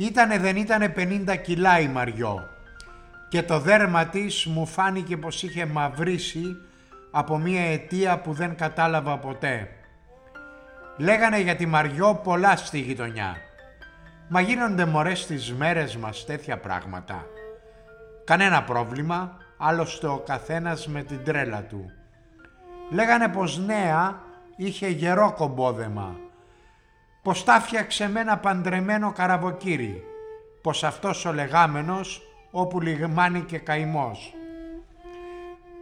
Ήτανε 0.00 0.38
δεν 0.38 0.56
ήτανε 0.56 0.94
50 0.96 1.36
κιλά 1.42 1.80
η 1.80 1.88
Μαριό 1.88 2.48
και 3.28 3.42
το 3.42 3.58
δέρμα 3.58 4.06
της 4.06 4.44
μου 4.46 4.66
φάνηκε 4.66 5.16
πως 5.16 5.42
είχε 5.42 5.66
μαυρίσει 5.66 6.56
από 7.10 7.38
μια 7.38 7.70
αιτία 7.70 8.18
που 8.18 8.32
δεν 8.32 8.56
κατάλαβα 8.56 9.18
ποτέ. 9.18 9.68
Λέγανε 10.96 11.40
για 11.40 11.56
τη 11.56 11.66
Μαριό 11.66 12.20
πολλά 12.24 12.56
στη 12.56 12.78
γειτονιά. 12.78 13.36
Μα 14.28 14.40
γίνονται 14.40 14.84
μωρές 14.84 15.20
στις 15.20 15.52
μέρες 15.52 15.96
μας 15.96 16.24
τέτοια 16.24 16.58
πράγματα. 16.58 17.26
Κανένα 18.24 18.62
πρόβλημα, 18.62 19.36
άλλωστε 19.56 20.06
ο 20.06 20.18
καθένας 20.18 20.86
με 20.86 21.02
την 21.02 21.24
τρέλα 21.24 21.62
του. 21.62 21.90
Λέγανε 22.90 23.28
πως 23.28 23.58
νέα 23.58 24.20
είχε 24.56 24.88
γερό 24.88 25.32
κομπόδεμα, 25.36 26.16
πως 27.28 27.44
τα 27.44 27.60
φτιάξε 27.60 28.08
με 28.08 28.20
ένα 28.20 28.38
παντρεμένο 28.38 29.12
καραβοκύρι, 29.12 30.04
πως 30.62 30.84
αυτός 30.84 31.24
ο 31.24 31.32
λεγάμενος 31.32 32.22
όπου 32.50 32.80
λιγμάνει 32.80 33.40
και 33.40 33.58
καημός, 33.58 34.34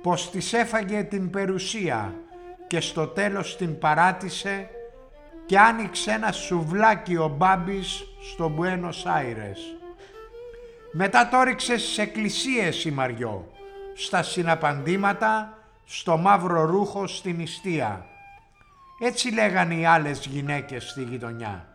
πως 0.03 0.31
της 0.31 0.53
έφαγε 0.53 1.03
την 1.03 1.31
περουσία 1.31 2.15
και 2.67 2.81
στο 2.81 3.07
τέλος 3.07 3.57
την 3.57 3.79
παράτησε 3.79 4.71
και 5.47 5.59
άνοιξε 5.59 6.11
ένα 6.11 6.33
σουβλάκι 6.33 7.17
ο 7.17 7.35
Μπάμπης 7.37 8.05
στο 8.33 8.49
Μπουένος 8.49 9.07
Άιρες. 9.07 9.61
Μετά 10.93 11.29
το 11.29 11.43
ρίξε 11.43 11.79
στις 11.79 11.99
εκκλησίες 11.99 12.85
η 12.85 12.91
Μαριό, 12.91 13.51
στα 13.95 14.23
συναπαντήματα, 14.23 15.59
στο 15.85 16.17
μαύρο 16.17 16.65
ρούχο 16.65 17.07
στην 17.07 17.37
νηστεία. 17.37 18.07
Έτσι 18.99 19.33
λέγανε 19.33 19.75
οι 19.75 19.85
άλλες 19.85 20.27
γυναίκες 20.27 20.85
στη 20.85 21.03
γειτονιά. 21.03 21.67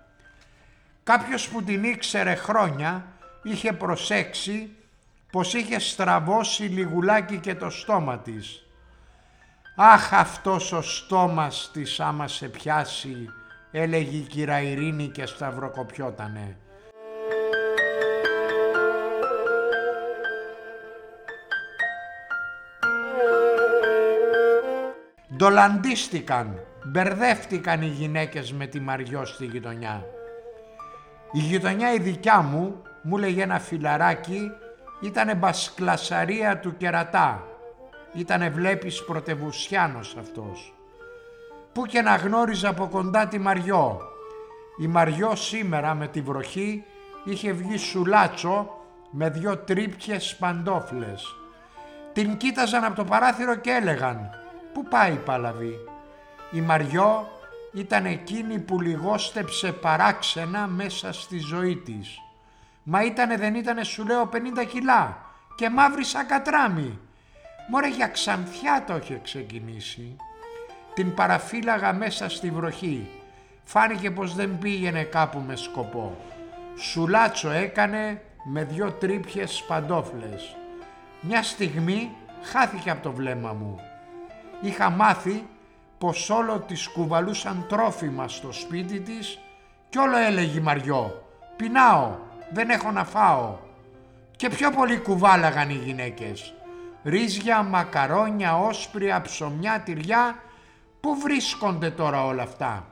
Κάποιος 1.03 1.49
που 1.49 1.63
την 1.63 1.83
ήξερε 1.83 2.35
χρόνια 2.35 3.05
είχε 3.43 3.73
προσέξει 3.73 4.69
πως 5.31 5.53
είχε 5.53 5.79
στραβώσει 5.79 6.63
λιγουλάκι 6.63 7.37
και 7.37 7.55
το 7.55 7.69
στόμα 7.69 8.19
της. 8.19 8.65
«Αχ 9.75 10.13
αυτός 10.13 10.71
ο 10.71 10.81
στόμας 10.81 11.69
της 11.73 11.99
άμα 11.99 12.27
σε 12.27 12.47
πιάσει», 12.47 13.29
έλεγε 13.71 14.17
η 14.17 14.21
κυρα 14.21 14.61
Ειρήνη 14.61 15.07
και 15.07 15.25
σταυροκοπιότανε. 15.25 16.57
Ντολαντίστηκαν, 25.35 26.59
μπερδεύτηκαν 26.83 27.81
οι 27.81 27.87
γυναίκες 27.87 28.53
με 28.53 28.65
τη 28.65 28.79
Μαριό 28.79 29.25
στη 29.25 29.45
γειτονιά. 29.45 30.05
Η 31.31 31.39
γειτονιά 31.39 31.93
η 31.93 31.99
δικιά 31.99 32.41
μου, 32.41 32.81
μου 33.01 33.17
λέγε 33.17 33.43
ένα 33.43 33.59
φιλαράκι, 33.59 34.51
ήτανε 35.01 35.35
μπασκλασαρία 35.35 36.59
του 36.59 36.77
κερατά. 36.77 37.47
Ήτανε 38.13 38.49
βλέπεις 38.49 39.03
πρωτεβουσιάνος 39.03 40.15
αυτός. 40.19 40.73
Πού 41.73 41.85
και 41.85 42.01
να 42.01 42.15
γνώριζα 42.15 42.69
από 42.69 42.87
κοντά 42.87 43.27
τη 43.27 43.39
Μαριό. 43.39 44.01
Η 44.77 44.87
Μαριό 44.87 45.35
σήμερα 45.35 45.93
με 45.93 46.07
τη 46.07 46.21
βροχή 46.21 46.83
είχε 47.23 47.51
βγει 47.51 47.77
σουλάτσο 47.77 48.69
με 49.11 49.29
δυο 49.29 49.57
τρίπιες 49.57 50.35
παντόφλες. 50.35 51.35
Την 52.13 52.37
κοίταζαν 52.37 52.83
από 52.83 52.95
το 52.95 53.03
παράθυρο 53.03 53.55
και 53.55 53.71
έλεγαν 53.71 54.29
«Πού 54.73 54.83
πάει 54.83 55.13
η 55.13 55.21
Παλαβή» 55.25 55.79
Η 56.51 56.61
Μαριό 56.61 57.27
ήταν 57.73 58.05
εκείνη 58.05 58.59
που 58.59 58.81
λιγόστεψε 58.81 59.71
παράξενα 59.71 60.67
μέσα 60.67 61.13
στη 61.13 61.39
ζωή 61.39 61.75
της. 61.75 62.21
Μα 62.83 63.03
ήτανε 63.03 63.37
δεν 63.37 63.55
ήτανε 63.55 63.83
σου 63.83 64.05
λέω 64.05 64.29
50 64.33 64.65
κιλά 64.67 65.17
και 65.55 65.69
μαύρη 65.69 66.03
σαν 66.03 66.25
κατράμι. 66.25 66.99
Μωρέ 67.69 67.87
για 67.87 68.07
ξανθιά 68.07 68.83
το 68.87 68.95
είχε 68.95 69.19
ξεκινήσει. 69.23 70.15
Την 70.93 71.13
παραφύλαγα 71.13 71.93
μέσα 71.93 72.29
στη 72.29 72.51
βροχή. 72.51 73.09
Φάνηκε 73.63 74.11
πως 74.11 74.35
δεν 74.35 74.57
πήγαινε 74.57 75.03
κάπου 75.03 75.39
με 75.47 75.55
σκοπό. 75.55 76.17
Σουλάτσο 76.77 77.49
έκανε 77.49 78.21
με 78.43 78.63
δυο 78.63 78.91
τρίπιες 78.91 79.63
παντόφλες. 79.67 80.55
Μια 81.21 81.43
στιγμή 81.43 82.11
χάθηκε 82.41 82.89
από 82.89 83.03
το 83.03 83.11
βλέμμα 83.11 83.53
μου. 83.53 83.79
Είχα 84.61 84.89
μάθει 84.89 85.43
πως 86.01 86.29
όλο 86.29 86.59
της 86.59 86.87
κουβαλούσαν 86.87 87.65
τρόφιμα 87.69 88.27
στο 88.27 88.51
σπίτι 88.51 88.99
της 88.99 89.39
κι 89.89 89.97
όλο 89.97 90.17
έλεγε 90.17 90.59
η 90.59 90.61
Μαριό 90.61 91.27
«Πεινάω, 91.55 92.15
δεν 92.51 92.69
έχω 92.69 92.91
να 92.91 93.05
φάω». 93.05 93.57
Και 94.35 94.49
πιο 94.49 94.71
πολύ 94.71 94.97
κουβάλαγαν 94.97 95.69
οι 95.69 95.73
γυναίκες. 95.73 96.53
Ρύζια, 97.03 97.63
μακαρόνια, 97.63 98.57
όσπρια, 98.57 99.21
ψωμιά, 99.21 99.79
τυριά. 99.79 100.43
Πού 100.99 101.15
βρίσκονται 101.15 101.89
τώρα 101.89 102.25
όλα 102.25 102.43
αυτά; 102.43 102.85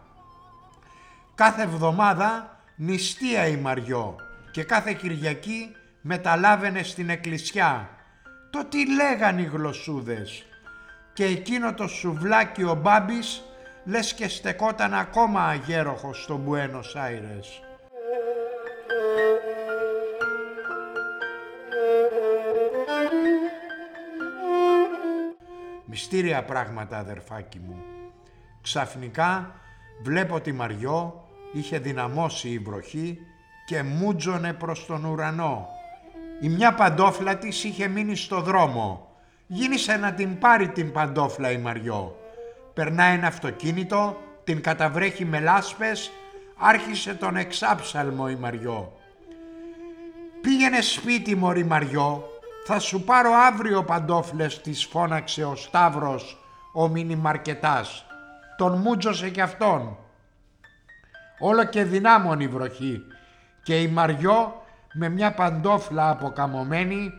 Κάθε 1.35 1.61
εβδομάδα 1.61 2.59
νηστεία 2.75 3.47
η 3.47 3.55
Μαριό 3.55 4.15
και 4.51 4.63
κάθε 4.63 4.93
Κυριακή 4.93 5.75
μεταλάβαινε 6.01 6.83
στην 6.83 7.09
εκκλησιά. 7.09 7.89
Το 8.49 8.65
τι 8.65 8.93
λέγαν 8.93 9.37
οι 9.37 9.43
γλωσσούδες; 9.43 10.45
Και 11.19 11.25
εκείνο 11.25 11.73
το 11.73 11.87
σουβλάκι 11.87 12.63
ο 12.63 12.75
Μπάμπης 12.75 13.43
λες 13.85 14.13
και 14.13 14.27
στεκόταν 14.27 14.93
ακόμα 14.93 15.43
αγέροχος 15.43 16.23
στο 16.23 16.37
Μπουένος 16.37 16.95
Άιρες. 16.95 17.61
Μυστήρια 25.85 26.43
πράγματα 26.43 26.97
αδερφάκι 26.97 27.59
μου. 27.59 27.83
Ξαφνικά 28.61 29.51
βλέπω 30.03 30.41
τη 30.41 30.51
Μαριό 30.51 31.27
είχε 31.53 31.79
δυναμώσει 31.79 32.49
η 32.49 32.59
βροχή 32.59 33.17
και 33.65 33.83
μούτζωνε 33.83 34.53
προς 34.53 34.85
τον 34.85 35.05
ουρανό. 35.05 35.67
Η 36.41 36.49
μια 36.49 36.73
παντόφλα 36.73 37.37
της 37.37 37.63
είχε 37.63 37.87
μείνει 37.87 38.15
στο 38.15 38.41
δρόμο 38.41 39.08
Γίνησε 39.51 39.97
να 39.97 40.13
την 40.13 40.37
πάρει 40.39 40.69
την 40.69 40.91
παντόφλα 40.91 41.51
η 41.51 41.57
Μαριό. 41.57 42.17
Περνάει 42.73 43.13
ένα 43.13 43.27
αυτοκίνητο, 43.27 44.17
την 44.43 44.61
καταβρέχει 44.61 45.25
με 45.25 45.39
λάσπες, 45.39 46.11
άρχισε 46.57 47.13
τον 47.13 47.35
εξάψαλμο 47.35 48.27
η 48.29 48.35
Μαριό. 48.35 48.93
«Πήγαινε 50.41 50.81
σπίτι 50.81 51.35
μωρή 51.35 51.63
Μαριό, 51.63 52.23
θα 52.65 52.79
σου 52.79 53.03
πάρω 53.03 53.29
αύριο 53.33 53.83
παντόφλες» 53.83 54.61
της 54.61 54.85
φώναξε 54.85 55.43
ο 55.43 55.55
Σταύρος, 55.55 56.37
ο 56.73 56.87
μινιμαρκετάς. 56.87 58.05
Τον 58.57 58.77
μούτζωσε 58.77 59.29
κι 59.29 59.41
αυτόν. 59.41 59.97
Όλο 61.39 61.63
και 61.63 61.83
δυνάμωνη 61.83 62.47
βροχή 62.47 63.01
και 63.63 63.81
η 63.81 63.87
Μαριό 63.87 64.63
με 64.93 65.09
μια 65.09 65.33
παντόφλα 65.33 66.09
αποκαμωμένη 66.09 67.11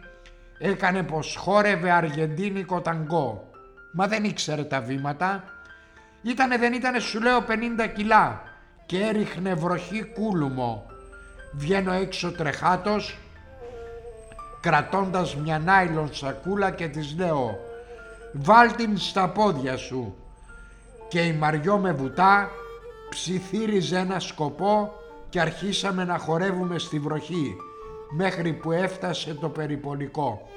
έκανε 0.63 1.03
πως 1.03 1.37
χόρευε 1.37 1.91
αργεντίνικο 1.91 2.81
ταγκό. 2.81 3.51
Μα 3.93 4.07
δεν 4.07 4.25
ήξερε 4.25 4.65
τα 4.65 4.81
βήματα. 4.81 5.45
Ήτανε 6.23 6.59
δεν 6.59 6.73
ήτανε 6.73 6.99
σου 6.99 7.21
λέω 7.23 7.39
50 7.39 7.93
κιλά 7.95 8.43
και 8.87 8.99
έριχνε 9.05 9.55
βροχή 9.55 10.05
κούλουμο. 10.05 10.87
Βγαίνω 11.53 11.93
έξω 11.93 12.33
τρεχάτος 12.33 13.19
κρατώντας 14.61 15.37
μια 15.37 15.59
νάιλον 15.59 16.15
σακούλα 16.15 16.71
και 16.71 16.89
της 16.89 17.15
λέω 17.19 17.59
«Βάλ 18.33 18.75
την 18.75 18.99
στα 18.99 19.29
πόδια 19.29 19.77
σου» 19.77 20.15
και 21.09 21.21
η 21.21 21.33
Μαριό 21.33 21.79
με 21.79 21.93
βουτά 21.93 22.51
ψιθύριζε 23.11 23.99
ένα 23.99 24.21
σκοπό 24.21 24.93
και 25.29 25.41
αρχίσαμε 25.41 26.05
να 26.05 26.19
χορεύουμε 26.19 26.79
στη 26.79 26.99
βροχή 26.99 27.57
μέχρι 28.11 28.53
που 28.53 28.73
έφτασε 28.73 29.35
το 29.35 29.49
περιπολικό. 29.49 30.49